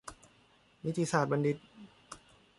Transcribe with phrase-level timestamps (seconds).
[0.83, 1.57] นิติศาสตร์บัณฑิต